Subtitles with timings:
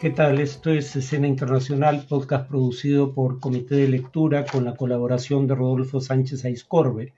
[0.00, 0.40] ¿Qué tal?
[0.40, 6.00] Esto es Escena Internacional, podcast producido por Comité de Lectura con la colaboración de Rodolfo
[6.00, 7.12] Sánchez Aiscorbe.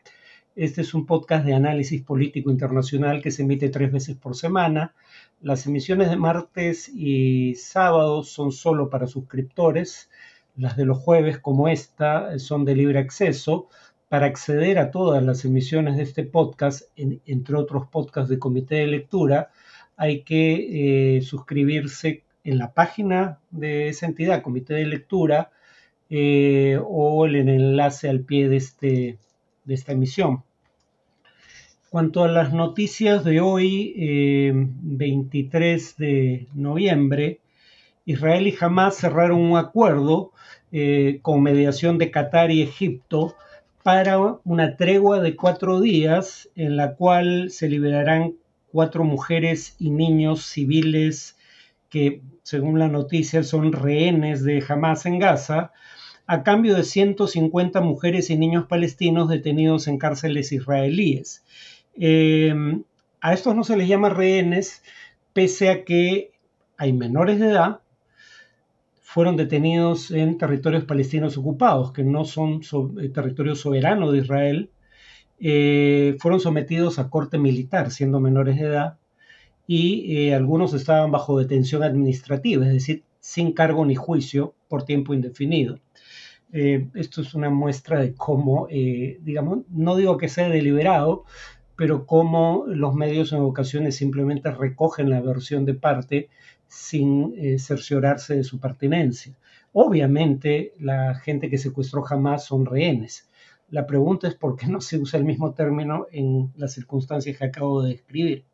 [0.56, 4.96] Este es un podcast de análisis político internacional que se emite tres veces por semana.
[5.40, 10.10] Las emisiones de martes y sábados son solo para suscriptores.
[10.56, 13.68] Las de los jueves, como esta, son de libre acceso.
[14.09, 18.88] Para acceder a todas las emisiones de este podcast, entre otros podcasts de comité de
[18.88, 19.52] lectura,
[19.96, 25.51] hay que eh, suscribirse en la página de esa entidad, comité de lectura,
[26.10, 29.18] eh, o el enlace al pie de, este,
[29.65, 30.42] de esta emisión.
[31.91, 37.40] Cuanto a las noticias de hoy, 23 eh, de noviembre,
[38.04, 40.32] Israel y Hamas cerraron un acuerdo
[41.20, 43.37] con mediación de Qatar y Egipto
[43.82, 48.35] para una tregua de cuatro días en la cual se liberarán
[48.70, 51.37] cuatro mujeres y niños civiles
[51.93, 55.73] que, según la noticia, son rehenes de Hamas en Gaza,
[56.26, 61.45] a cambio de 150 mujeres y niños palestinos detenidos en cárceles israelíes.
[62.01, 62.54] Eh,
[63.20, 64.82] a estos no se les llama rehenes,
[65.34, 66.32] pese a que
[66.78, 67.81] hay menores de edad
[69.03, 72.62] fueron detenidos en territorios palestinos ocupados, que no son
[73.03, 74.70] eh, territorio soberano de Israel,
[75.38, 78.98] eh, fueron sometidos a corte militar siendo menores de edad
[79.75, 85.14] y eh, algunos estaban bajo detención administrativa, es decir, sin cargo ni juicio por tiempo
[85.14, 85.78] indefinido.
[86.53, 91.25] esto es una muestra de cómo, digamos, no digo que sea deliberado,
[91.76, 96.28] pero cómo los medios en ocasiones simplemente recogen la versión de parte
[96.72, 99.36] sin eh, cerciorarse de su pertinencia.
[99.72, 103.28] Obviamente, la gente que secuestró jamás son rehenes.
[103.68, 107.44] La pregunta es por qué no se usa el mismo término en las circunstancias que
[107.44, 108.44] acabo de describir.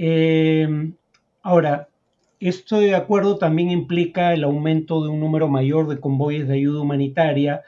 [0.00, 0.94] Em,
[1.42, 1.88] ahora,
[2.38, 6.80] esto de acuerdo también implica el aumento de un número mayor de convoyes de ayuda
[6.82, 7.62] humanitaria,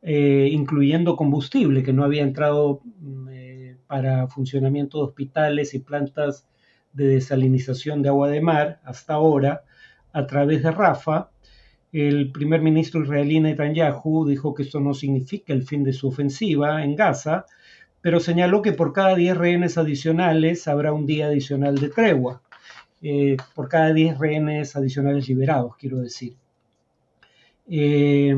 [0.00, 6.48] eh, incluyendo combustible que no había entrado mm, eh, para funcionamiento de hospitales y plantas
[6.94, 9.64] de desalinización de agua de mar hasta ahora
[10.14, 11.28] a través de Rafa.
[11.92, 16.82] El primer ministro israelí Netanyahu dijo que esto no significa el fin de su ofensiva
[16.82, 17.44] en Gaza,
[18.04, 22.42] pero señaló que por cada 10 rehenes adicionales habrá un día adicional de tregua.
[23.00, 26.34] Eh, por cada 10 rehenes adicionales liberados, quiero decir.
[27.66, 28.36] Eh,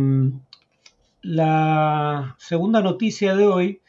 [1.21, 3.81] la segunda noticia de hoy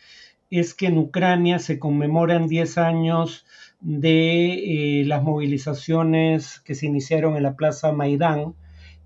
[0.49, 3.45] es que en Ucrania se conmemoran 10 años
[3.79, 8.55] de eh, las movilizaciones que se iniciaron en la Plaza Maidán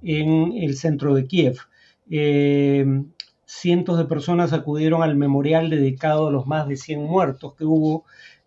[0.01, 1.57] en el centro de Kiev.
[2.09, 2.85] Eh,
[3.51, 8.06] cientos de personas acudieron al memorial dedicado a los más de 100 muertos que hubo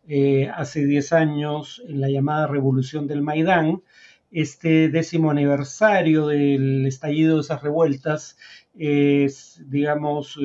[0.09, 3.83] eh, hace 10 años en la llamada Revolución del Maidán.
[4.31, 8.39] Este décimo aniversario del estallido de esas revueltas
[8.75, 10.39] es, digamos,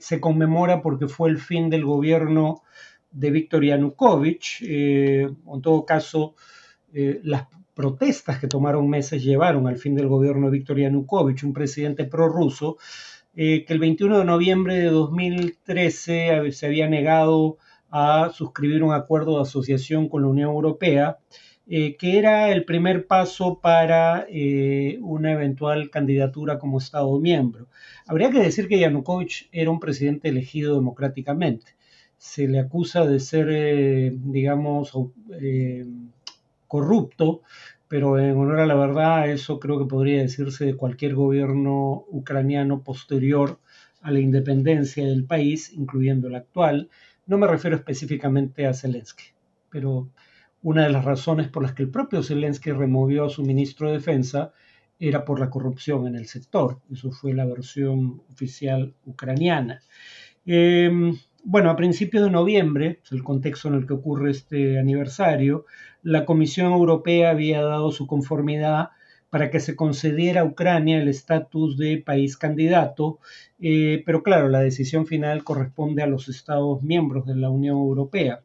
[0.00, 2.62] se conmemora porque fue el fin del gobierno
[3.12, 4.62] de Viktor Yanukovych.
[4.62, 6.34] Eh, en todo caso,
[6.92, 11.52] eh, las protestas que tomaron meses llevaron al fin del gobierno de Viktor Yanukovych, un
[11.52, 12.76] presidente prorruso,
[13.34, 17.58] eh, que el 21 de noviembre de 2013 se había negado
[17.90, 21.18] a suscribir un acuerdo de asociación con la Unión Europea,
[21.66, 24.26] que era el primer paso para
[25.00, 27.68] una eventual candidatura como Estado miembro.
[28.06, 31.74] Habría que decir que Yanukovych era un presidente elegido democráticamente
[32.24, 34.92] se le acusa de ser, eh, digamos,
[35.40, 35.84] eh,
[36.74, 37.42] corrupto,
[37.86, 42.82] pero en honor a la verdad, eso creo que podría decirse de cualquier gobierno ucraniano
[42.82, 43.60] posterior
[44.02, 46.90] a la independencia del país, incluyendo el actual.
[47.28, 49.26] No me refiero específicamente a Zelensky,
[49.70, 50.08] pero
[50.62, 53.98] una de las razones por las que el propio Zelensky removió a su ministro de
[53.98, 54.52] Defensa
[54.98, 56.80] era por la corrupción en el sector.
[56.90, 59.80] Eso fue la versión oficial ucraniana.
[60.44, 65.66] Em, bueno, a principios de noviembre, el contexto en el que ocurre este aniversario,
[66.04, 68.90] la Comisión Europea había dado su conformidad
[69.30, 73.18] para que se concediera a Ucrania el estatus de país candidato,
[73.58, 78.42] eh, pero claro, la decisión final corresponde a los Estados miembros de la Unión Europea.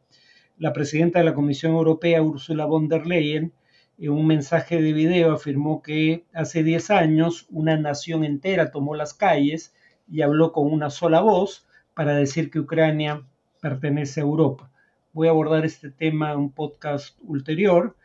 [0.56, 3.52] La presidenta de la Comisión Europea, Ursula von der Leyen,
[3.98, 9.12] en un mensaje de video afirmó que hace 10 años una nación entera tomó las
[9.12, 9.74] calles
[10.10, 13.22] y habló con una sola voz, para decir que Ucrania
[13.60, 14.69] pertenece a Europa.
[15.12, 17.96] Voy a abordar este tema en un podcast ulterior.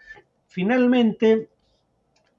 [0.47, 1.49] Finalmente,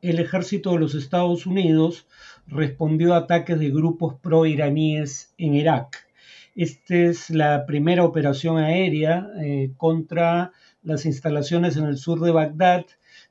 [0.03, 2.09] el ejército de los Estados Unidos
[2.49, 6.09] respondió a ataques de grupos pro-iraníes en Irak.
[6.57, 10.51] Esta es la primera operación aérea eh, contra
[10.83, 12.87] las instalaciones en el sur de Bagdad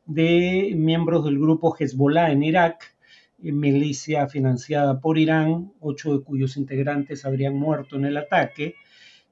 [0.05, 2.95] de miembros del grupo Hezbollah en Irak,
[3.43, 8.75] eh, milicia financiada por Irán, ocho de cuyos integrantes habrían muerto en el ataque.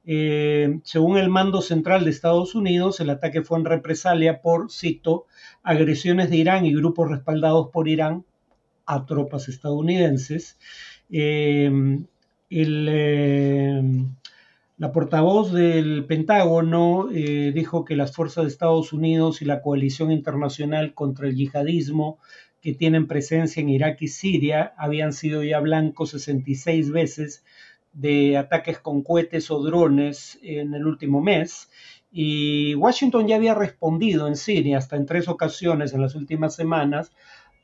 [0.05, 5.25] Eh, según el mando central de Estados Unidos, el ataque fue en represalia por, cito,
[5.63, 8.25] agresiones de Irán y grupos respaldados por Irán
[8.85, 10.57] a tropas estadounidenses.
[11.09, 11.71] Eh,
[14.77, 20.93] la portavoz del Pentágono dijo que las fuerzas de Estados Unidos y la coalición internacional
[20.93, 22.19] contra el yihadismo
[22.63, 27.43] que tienen presencia en Irak y Siria habían sido ya blancos 66 veces
[27.93, 31.69] de ataques con cohetes o drones en el último mes.
[32.11, 37.11] Y Washington ya había respondido en Siria hasta en tres ocasiones en las últimas semanas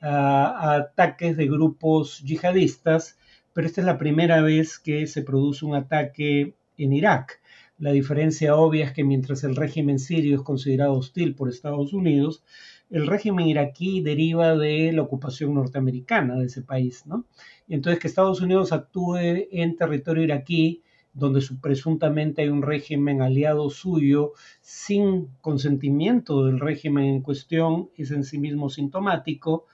[0.01, 3.17] a, ataques de grupos yihadistas,
[3.53, 7.41] pero esta es la primera vez que se produce un ataque en Irak.
[7.77, 12.43] La diferencia obvia es que mientras el régimen sirio es considerado hostil por Estados Unidos,
[12.89, 17.25] el régimen iraquí deriva de la ocupación norteamericana de ese país, ¿no?
[17.67, 19.17] Y entonces que Estados Unidos actúe
[19.51, 20.83] en territorio iraquí,
[21.13, 28.23] donde presuntamente hay un régimen aliado suyo, sin consentimiento del régimen en cuestión, es en
[28.23, 29.65] sí mismo sintomático.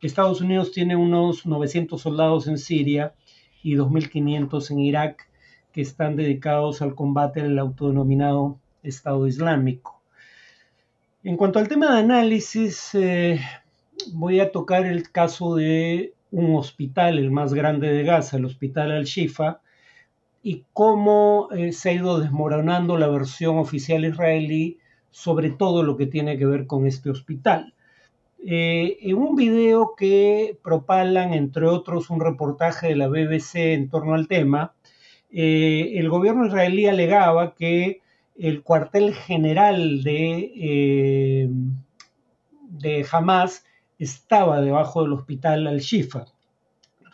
[0.00, 3.14] Estados Unidos tiene unos 900 soldados en Siria
[3.62, 5.28] y 2.500 en Irak
[5.72, 10.01] que están dedicados al combate al autodenominado Estado Islámico.
[11.24, 13.38] En cuanto al tema de análisis, eh,
[14.12, 18.90] voy a tocar el caso de un hospital, el más grande de Gaza, el Hospital
[18.90, 19.60] Al-Shifa,
[20.42, 24.78] y cómo eh, se ha ido desmoronando la versión oficial israelí
[25.12, 27.72] sobre todo lo que tiene que ver con este hospital.
[28.44, 34.14] Eh, en un video que propalan, entre otros, un reportaje de la BBC en torno
[34.14, 34.74] al tema,
[35.30, 38.01] el gobierno israelí alegaba que
[38.42, 41.48] el cuartel general de, eh,
[42.70, 43.64] de Hamas
[44.00, 46.24] estaba debajo del hospital Al-Shifa,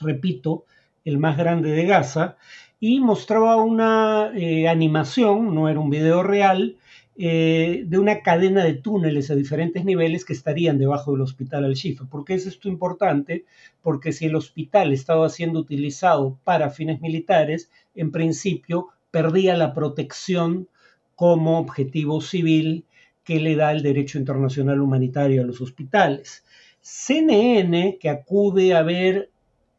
[0.00, 0.64] repito,
[1.04, 2.38] el más grande de Gaza,
[2.80, 6.78] y mostraba una eh, animación, no era un video real,
[7.18, 12.06] eh, de una cadena de túneles a diferentes niveles que estarían debajo del hospital Al-Shifa.
[12.06, 13.44] ¿Por qué es esto importante?
[13.82, 20.68] Porque si el hospital estaba siendo utilizado para fines militares, en principio perdía la protección
[21.18, 22.84] como objetivo civil
[23.24, 26.44] que le da el derecho internacional humanitario a los hospitales.
[26.80, 29.28] CNN, que acude a ver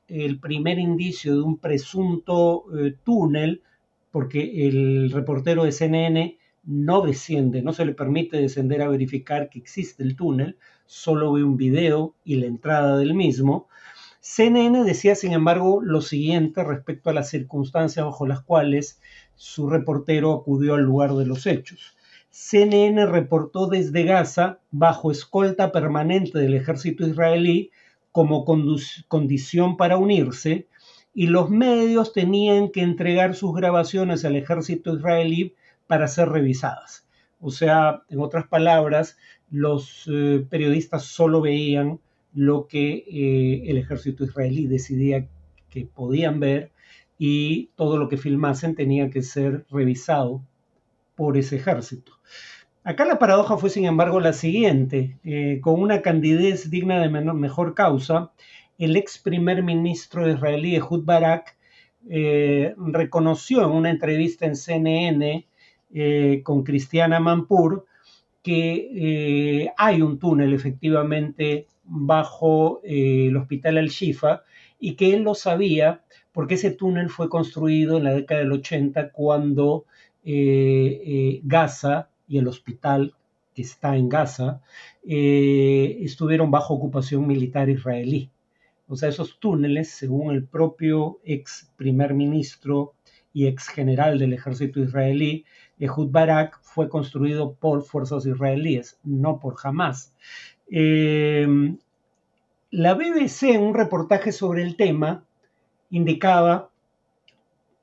[0.10, 3.62] el primer indicio de un presunto eh, túnel,
[4.12, 9.60] porque el reportero de CNN no desciende, no se le permite descender a verificar que
[9.60, 10.58] existe el túnel,
[10.88, 13.70] solo ve un video y la entrada del mismo.
[14.20, 19.00] CNN decía, sin embargo, lo siguiente respecto a las circunstancias bajo las cuales
[19.40, 21.96] su reportero acudió al lugar de los hechos.
[22.30, 27.72] CNN reportó desde Gaza, bajo escolta permanente del ejército israelí,
[28.12, 30.68] como condición para unirse,
[31.14, 35.54] y los medios tenían que entregar sus grabaciones al ejército israelí
[35.88, 37.08] para ser revisadas.
[37.40, 39.18] O sea, en otras palabras,
[39.50, 42.02] los eh, periodistas solo veían
[42.34, 45.30] lo que eh, el ejército israelí decidía
[45.70, 46.72] que podían ver
[47.20, 50.42] y todo lo que filmasen tenía que ser revisado
[51.16, 52.14] por ese ejército.
[52.86, 55.18] Acá la paradoja fue, sin embargo, la siguiente.
[55.26, 58.32] Eh, con una candidez digna de mejor causa,
[58.78, 61.58] el ex primer ministro israelí Ehud Barak
[62.10, 65.46] eh, reconoció en una entrevista en CNN
[65.94, 67.86] eh, con Cristiana Manpur
[68.42, 74.44] que hay un túnel efectivamente bajo el hospital Al-Shifa
[74.80, 76.02] y que él lo sabía
[76.40, 79.84] porque ese túnel fue construido en la década del 80 cuando
[80.24, 83.14] eh, eh, Gaza y el hospital
[83.54, 84.62] que está en Gaza
[85.06, 88.32] eh, estuvieron bajo ocupación militar israelí.
[88.88, 92.94] O sea, esos túneles, según el propio ex primer ministro
[93.34, 95.44] y ex general del ejército israelí,
[95.78, 100.14] Ehud Barak, fue construido por fuerzas israelíes, no por Hamas.
[100.70, 101.58] la
[102.94, 105.26] BBC, en un reportaje sobre el tema,
[105.90, 106.70] indicaba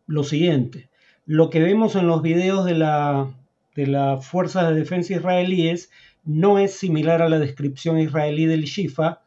[0.06, 0.88] lo siguiente.
[1.24, 3.32] Lo que vemos en los videos de la,
[3.74, 5.90] de las fuerzas de defensa israelíes
[6.24, 9.20] no es similar a la descripción israelí del Shifa,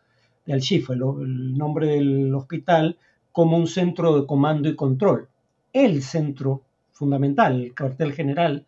[0.46, 2.98] del Shifa, el nombre del hospital,
[3.32, 5.30] como un centro de comando y control.
[5.72, 8.66] El centro fundamental, el cuartel general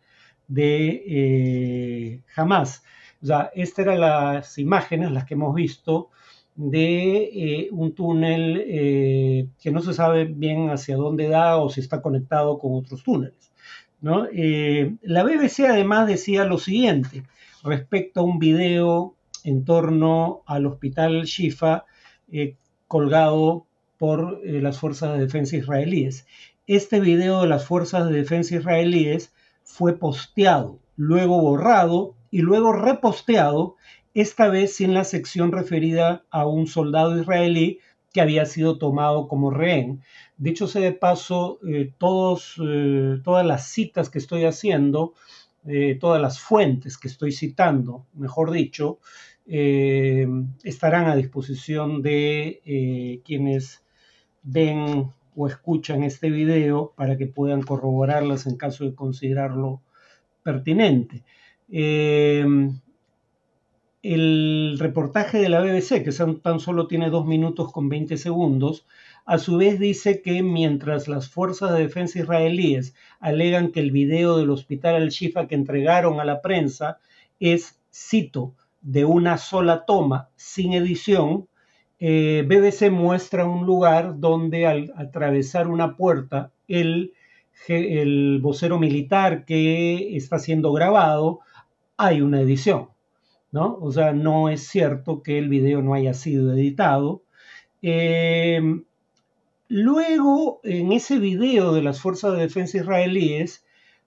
[0.48, 2.84] de eh, Hamas.
[3.22, 6.10] O sea, estas eran las imágenes, las que hemos visto
[6.54, 11.80] de eh, un túnel eh, que no se sabe bien hacia dónde da o si
[11.80, 13.52] está conectado con otros túneles.
[14.32, 17.22] Eh, la BBC además decía lo siguiente
[17.62, 21.84] respecto a un video en torno al hospital Shifa
[22.88, 23.66] colgado
[23.98, 26.26] por las fuerzas de defensa israelíes.
[26.66, 29.32] Este video de las fuerzas de defensa israelíes
[29.62, 33.76] fue posteado, luego borrado y luego reposteado,
[34.14, 37.80] esta vez sin la sección referida a un soldado israelí
[38.12, 40.02] que había sido tomado como rehén.
[40.36, 45.14] Dicho sea de paso, eh, todos, eh, todas las citas que estoy haciendo,
[45.66, 48.98] eh, todas las fuentes que estoy citando, mejor dicho,
[49.44, 53.82] estarán a disposición de quienes
[54.44, 59.82] ven o escuchan este video para que puedan corroborarlas en caso de considerarlo
[60.44, 61.24] pertinente.
[64.02, 68.84] El reportaje de la BBC, que tan solo tiene dos minutos con 20 segundos,
[69.24, 74.36] a su vez dice que mientras las fuerzas de defensa israelíes alegan que el video
[74.36, 76.98] del hospital al-Shifa que entregaron a la prensa
[77.38, 81.46] es, cito, de una sola toma, sin edición,
[82.00, 87.12] eh, BBC muestra un lugar donde al atravesar una puerta, el,
[87.68, 91.38] el vocero militar que está siendo grabado,
[91.96, 92.88] hay una edición,
[93.52, 93.78] ¿no?
[93.80, 97.22] O sea, no es cierto que el video no haya sido editado.
[97.82, 98.60] Eh,
[99.74, 103.64] Luego, en ese video de las Fuerzas de Defensa israelíes,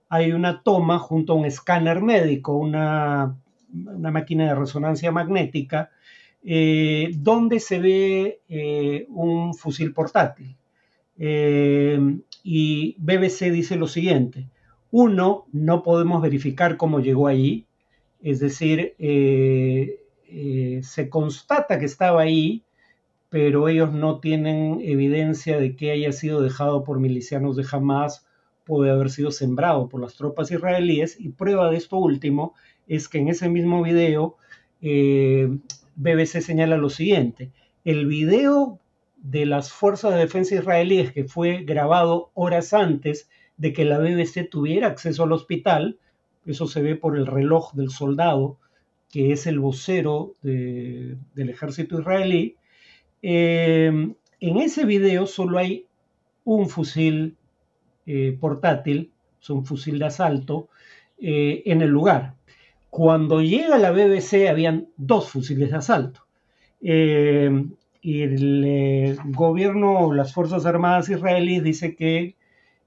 [0.10, 3.36] hay una toma junto a un escáner médico, una,
[3.74, 5.90] máquina de resonancia magnética,
[6.44, 10.56] eh, donde se ve eh, un fusil portátil.
[11.18, 14.48] Y BBC dice lo siguiente,
[14.92, 17.66] uno, no podemos verificar cómo llegó allí,
[18.26, 22.64] es decir, se constata que estaba ahí,
[23.30, 28.26] pero ellos no tienen evidencia de que haya sido dejado por milicianos de Hamas,
[28.64, 32.56] puede haber sido sembrado por las tropas israelíes, y prueba de esto último
[32.88, 34.38] es que en ese mismo video
[34.82, 35.48] eh,
[35.96, 37.52] BBC señala lo siguiente,
[37.84, 38.80] el video
[39.18, 44.50] de las fuerzas de defensa israelíes que fue grabado horas antes de que la BBC
[44.50, 46.00] tuviera acceso al hospital,
[46.46, 48.58] eso se ve por el reloj del soldado,
[49.10, 52.58] que es el vocero del ejército israelí,
[53.28, 55.88] Em, en ese video solo hay
[56.44, 57.36] un fusil
[58.06, 60.70] eh, portátil, es un fusil de asalto,
[61.18, 62.36] eh, en el lugar.
[62.92, 66.28] Cuando llega la BBC habían dos fusiles de asalto.
[66.82, 72.36] Em, y el eh, gobierno, las Fuerzas Armadas israelíes dice que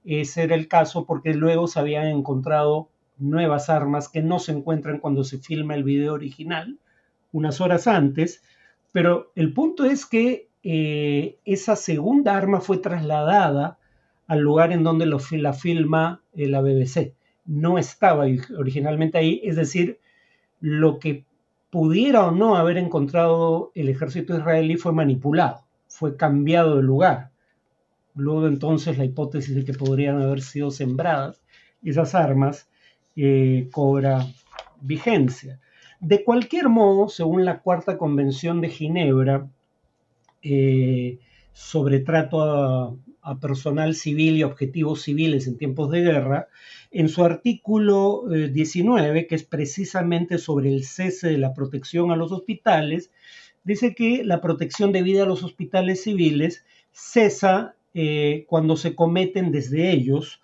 [0.04, 4.98] ese era el caso porque luego se habían encontrado nuevas armas que no se encuentran
[4.98, 6.78] cuando se filma el video original,
[7.32, 8.42] unas horas antes,
[8.92, 13.78] pero el punto es que eh, esa segunda arma fue trasladada
[14.26, 17.14] al lugar en donde la filma eh, la BBC.
[17.46, 18.26] No estaba
[18.58, 19.98] originalmente ahí, es decir,
[20.60, 21.24] lo que
[21.70, 27.30] pudiera o no haber encontrado el ejército israelí fue manipulado, fue cambiado de lugar.
[28.14, 31.40] Luego entonces la hipótesis de que podrían haber sido sembradas
[31.82, 32.68] esas armas
[33.20, 34.28] eh, cobra
[34.80, 35.58] vigencia.
[35.98, 39.50] De cualquier modo, según la Cuarta Convención de Ginebra
[40.40, 41.18] eh,
[41.52, 42.94] sobre trato a,
[43.40, 46.46] personal civil y objetivos civiles en tiempos de guerra,
[46.92, 52.16] en su artículo 19, eh, que es precisamente sobre el cese de la protección a
[52.16, 53.10] los hospitales,
[53.64, 57.74] dice que la protección debida a los hospitales civiles cesa
[58.46, 60.40] cuando se cometen desde ellos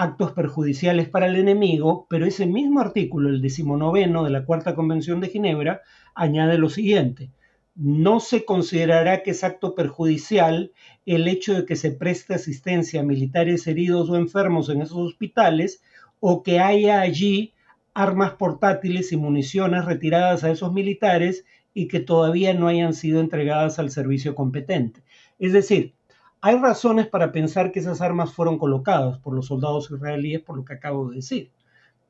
[0.00, 5.20] actos perjudiciales para el enemigo, pero ese mismo artículo, el decimonoveno de la Cuarta Convención
[5.20, 5.82] de Ginebra,
[6.14, 7.30] añade lo siguiente.
[7.74, 10.72] No se considerará que es acto perjudicial
[11.04, 15.82] el hecho de que se preste asistencia a militares heridos o enfermos en esos hospitales
[16.18, 17.52] o que haya allí
[17.92, 23.78] armas portátiles y municiones retiradas a esos militares y que todavía no hayan sido entregadas
[23.78, 25.02] al servicio competente.
[25.38, 25.92] Es decir,
[26.40, 30.64] hay razones para pensar que esas armas fueron colocadas por los soldados israelíes, por lo
[30.64, 31.50] que acabo de decir,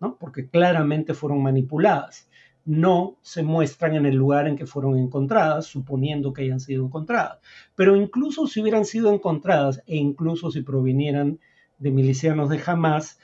[0.00, 0.16] ¿no?
[0.16, 2.28] porque claramente fueron manipuladas.
[2.64, 7.38] No se muestran en el lugar en que fueron encontradas, suponiendo que hayan sido encontradas.
[7.74, 11.40] Pero incluso si hubieran sido encontradas e incluso si provinieran
[11.78, 13.18] de milicianos de Hamas,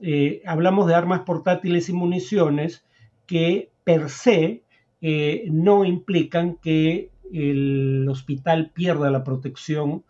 [0.00, 2.84] eh, hablamos de armas portátiles y municiones
[3.26, 4.64] que per se
[5.00, 10.04] eh, no implican que el hospital pierda la protección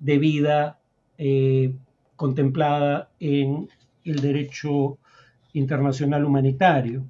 [0.00, 0.80] de vida
[1.18, 1.72] eh,
[2.16, 3.68] contemplada en
[4.04, 4.98] el derecho
[5.52, 7.04] internacional humanitario.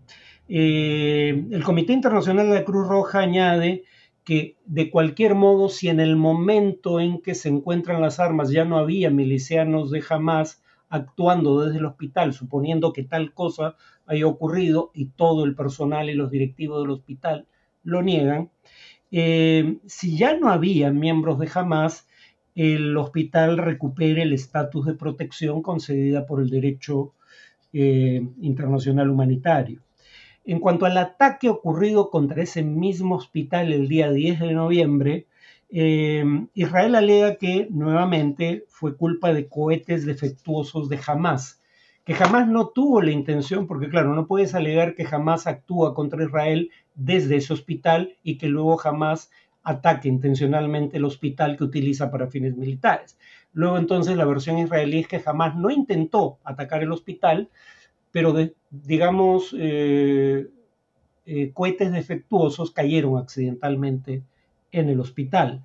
[0.48, 3.84] Eh, el Comité Internacional de la Cruz Roja añade
[4.24, 8.64] que de cualquier modo, si en el momento en que se encuentran las armas ya
[8.64, 14.90] no había milicianos de Hamas actuando desde el hospital, suponiendo que tal cosa haya ocurrido
[14.92, 17.46] y todo el personal y los directivos del hospital
[17.84, 18.50] lo niegan.
[19.12, 22.06] Eh, si ya no había miembros de Hamas,
[22.60, 27.14] el hospital recupere el estatus de protección concedida por el derecho
[27.72, 29.80] eh, internacional humanitario.
[30.44, 35.26] En cuanto al ataque ocurrido contra ese mismo hospital el día 10 de noviembre,
[35.70, 41.62] eh, Israel alega que nuevamente fue culpa de cohetes defectuosos de Hamas,
[42.04, 46.24] que jamás no tuvo la intención, porque claro, no puedes alegar que jamás actúa contra
[46.24, 49.30] Israel desde ese hospital y que luego jamás
[49.62, 53.18] ataque intencionalmente el hospital que utiliza para fines militares.
[53.52, 57.48] Luego entonces la versión israelí es que jamás no intentó atacar el hospital,
[58.12, 58.34] pero
[58.70, 60.48] digamos eh,
[61.26, 64.22] eh, cohetes defectuosos cayeron accidentalmente
[64.72, 65.62] en el hospital.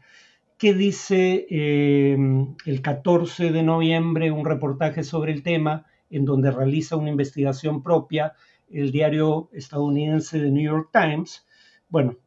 [0.58, 2.18] ¿Qué dice eh,
[2.66, 8.34] el 14 de noviembre un reportaje sobre el tema en donde realiza una investigación propia
[8.72, 11.46] el diario estadounidense The New York Times?
[11.90, 12.18] Bueno,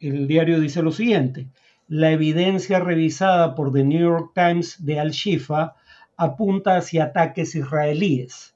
[0.00, 1.46] el diario dice lo siguiente,
[1.88, 5.76] la evidencia revisada por The New York Times de Al-Shifa
[6.16, 8.54] apunta hacia ataques israelíes.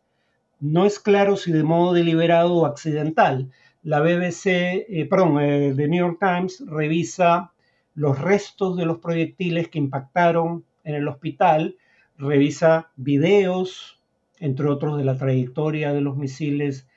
[0.58, 3.50] No es claro si de modo deliberado o accidental.
[3.82, 7.52] La BBC, eh, perdón, eh, The New York Times revisa
[7.94, 11.76] los restos de los proyectiles que impactaron en el hospital,
[12.18, 14.00] revisa videos,
[14.38, 16.88] entre otros de la trayectoria de los misiles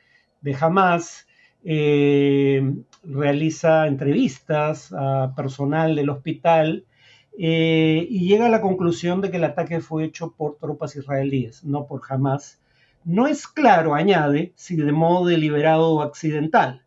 [0.41, 1.27] de Hamas,
[1.63, 6.85] eh, realiza entrevistas a personal del hospital
[7.37, 11.63] eh, y llega a la conclusión de que el ataque fue hecho por tropas israelíes,
[11.63, 12.59] no por Hamas.
[13.03, 16.83] No es claro, añade, si de modo deliberado o accidental.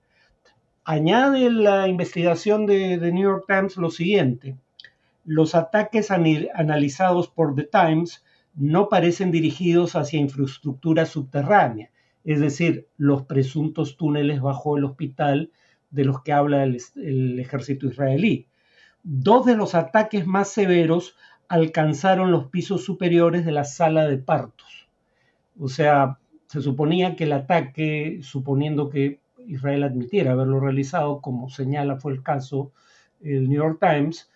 [0.84, 4.56] Añade la investigación de The New York Times lo siguiente.
[5.24, 11.90] Los ataques analizados por The Times no parecen dirigidos hacia infraestructura subterránea,
[12.24, 15.50] es decir, los presuntos túneles bajo el hospital
[15.90, 18.46] de los que habla el, ejército israelí.
[19.02, 21.16] Dos de los ataques más severos
[21.48, 24.88] alcanzaron los pisos superiores de la sala de partos.
[25.58, 26.18] O sea,
[26.48, 32.22] se suponía que el ataque, suponiendo que Israel admitiera haberlo realizado, como señala fue el
[32.22, 32.72] caso
[33.22, 34.30] el New York Times,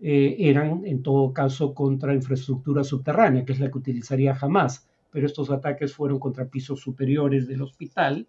[0.00, 5.28] eh, eran en todo caso contra infraestructura subterránea, que es la que utilizaría jamás pero
[5.28, 8.26] estos ataques fueron contra pisos superiores del hospital.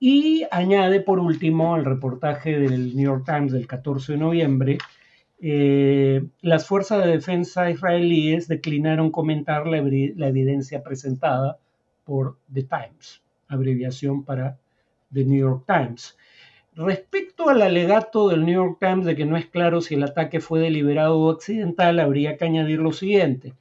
[0.00, 4.78] Y añade por último el reportaje del New York Times del 14 de noviembre,
[5.40, 11.58] eh, las fuerzas de defensa israelíes declinaron comentar la, la, evidencia presentada
[12.04, 14.58] por The Times, abreviación para
[15.12, 16.16] The New York Times.
[16.74, 20.40] Respecto al alegato del New York Times de que no es claro si el ataque
[20.40, 23.54] fue deliberado o accidental, habría que añadir lo siguiente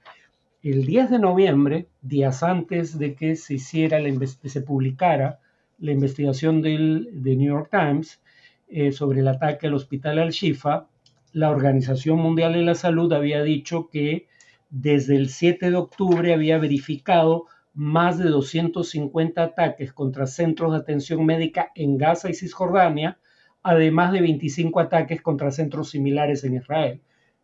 [0.63, 3.99] el 10 de noviembre, días antes de que se hiciera
[4.43, 5.39] se publicara
[5.79, 8.21] la investigación del The New York Times
[8.67, 10.87] eh, sobre el ataque al hospital Al-Shifa,
[11.31, 14.27] la Organización Mundial de la Salud había dicho que
[14.69, 21.25] desde el 7 de octubre había verificado más de 250 ataques contra centros de atención
[21.25, 23.19] médica en Gaza y Cisjordania,
[23.63, 27.01] además de 25 ataques contra centros similares en Israel.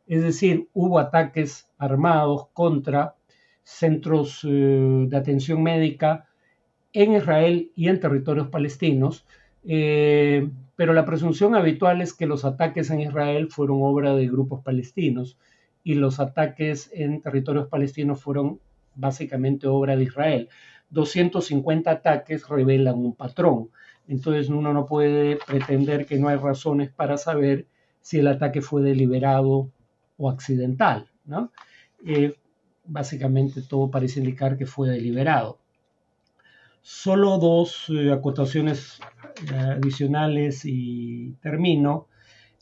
[0.07, 3.15] Es decir, hubo ataques armados contra
[3.63, 6.27] centros eh, de atención médica
[6.95, 9.25] en Israel y en territorios palestinos,
[9.65, 14.63] eh, pero la presunción habitual es que los ataques en Israel fueron obra de grupos
[14.63, 15.37] palestinos
[15.83, 18.59] y los ataques en territorios palestinos fueron
[18.95, 20.49] básicamente obra de Israel.
[20.89, 23.69] 250 ataques revelan un patrón,
[24.07, 27.67] entonces uno no puede pretender que no hay razones para saber
[27.99, 29.69] si el ataque fue deliberado
[30.17, 31.09] o accidental.
[31.25, 31.51] ¿no?
[32.05, 32.35] Eh,
[32.85, 35.59] básicamente todo parece indicar que fue deliberado.
[36.87, 38.99] Solo dos eh, acotaciones
[39.51, 42.07] eh, adicionales y termino.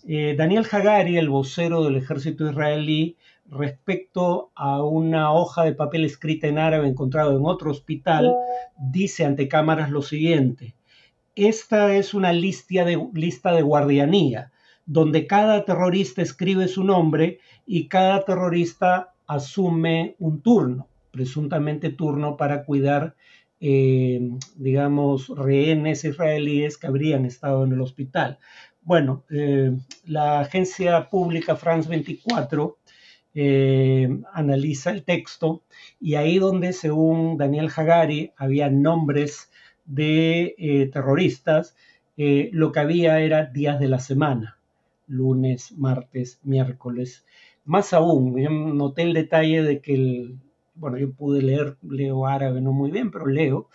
[0.05, 3.15] Daniel Hagari, el vocero del ejército israelí,
[3.49, 8.33] respecto a una hoja de papel escrita en árabe encontrado en otro hospital,
[8.77, 10.75] dice ante cámaras lo siguiente.
[11.35, 14.51] Esta es una lista de, lista de guardianía
[14.85, 22.65] donde cada terrorista escribe su nombre y cada terrorista asume un turno, presuntamente turno para
[22.65, 23.15] cuidar,
[23.65, 24.19] eh,
[24.57, 28.37] digamos, rehenes israelíes que habrían estado en el hospital.
[28.81, 29.71] Bueno, eh,
[30.05, 32.77] la agencia pública France 24
[33.35, 35.63] eh, analiza el texto
[36.01, 39.49] y ahí donde, según Daniel Hagari, había nombres
[39.85, 41.75] de terroristas,
[42.17, 44.59] lo que había era días de la semana
[45.07, 47.25] lunes, martes, miércoles.
[47.65, 48.35] Más aún,
[48.77, 50.35] noté el detalle de que
[50.75, 53.69] bueno, yo pude leer, leo árabe no muy bien, pero leo,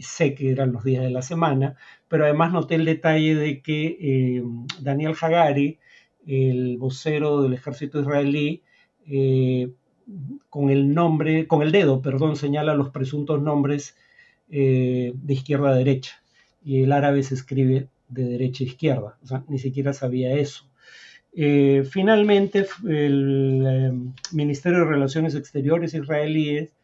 [0.00, 1.76] sé que eran los días de la semana,
[2.08, 4.42] pero además noté el detalle de que eh,
[4.80, 5.78] Daniel Hagari,
[6.26, 8.62] el vocero del ejército israelí,
[9.06, 9.70] eh,
[10.48, 13.96] con el nombre, con el dedo, perdón, señala los presuntos nombres
[14.50, 16.22] eh, de izquierda a derecha,
[16.64, 20.69] y el árabe se escribe de derecha a izquierda, o sea, ni siquiera sabía eso.
[21.32, 23.92] Eh, finalmente, el eh,
[24.32, 26.74] Ministerio de Relaciones Exteriores israelíes,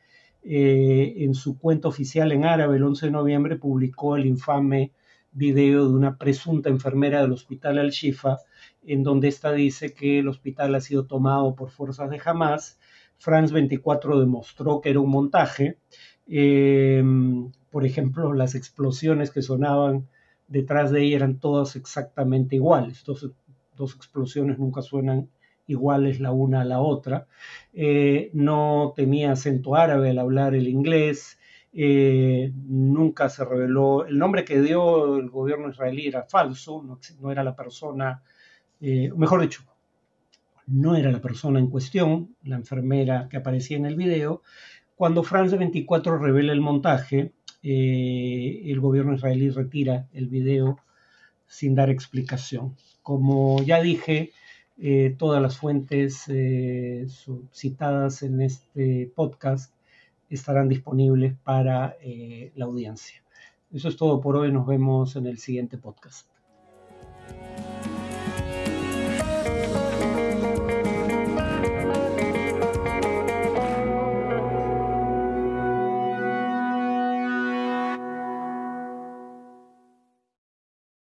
[0.44, 4.92] eh, en su cuenta oficial en árabe, el 11 de noviembre, publicó el infame
[5.32, 8.38] video de una presunta enfermera del hospital Al-Shifa,
[8.84, 12.78] en donde ésta dice que el hospital ha sido tomado por fuerzas de Hamas.
[13.18, 15.78] France 24 demostró que era un montaje.
[17.70, 20.08] por ejemplo, las explosiones que sonaban
[20.48, 22.98] detrás de ella eran todas exactamente iguales.
[23.00, 23.32] Entonces,
[23.76, 25.28] dos explosiones nunca suenan
[25.66, 27.26] iguales la una a la otra.
[27.72, 31.38] Eh, no tenía acento árabe al hablar el inglés.
[31.72, 36.82] Eh, nunca se reveló, el nombre que dio el gobierno israelí era falso,
[37.20, 38.22] no, era la persona,
[38.80, 39.62] eh, mejor dicho,
[40.68, 44.42] no era la persona en cuestión, la enfermera que aparecía en el video.
[44.94, 50.78] Cuando France 24 revela el montaje, el gobierno israelí retira el video
[51.46, 52.76] sin dar explicación.
[53.02, 54.32] Como ya dije,
[54.78, 57.06] eh, todas las fuentes eh,
[57.52, 59.72] citadas en este podcast
[60.28, 63.22] estarán disponibles para eh, la audiencia.
[63.72, 64.52] Eso es todo por hoy.
[64.52, 66.26] Nos vemos en el siguiente podcast.